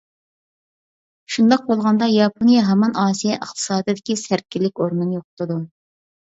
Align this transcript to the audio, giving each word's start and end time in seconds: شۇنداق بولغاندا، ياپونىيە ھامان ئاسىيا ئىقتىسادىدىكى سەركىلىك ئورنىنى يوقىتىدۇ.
شۇنداق 1.35 1.67
بولغاندا، 1.67 2.07
ياپونىيە 2.11 2.63
ھامان 2.69 2.97
ئاسىيا 3.03 3.37
ئىقتىسادىدىكى 3.37 4.17
سەركىلىك 4.23 4.83
ئورنىنى 4.87 5.17
يوقىتىدۇ. 5.21 5.61